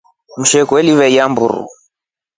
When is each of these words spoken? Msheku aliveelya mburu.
Msheku 0.37 0.77
aliveelya 0.77 1.29
mburu. 1.29 1.65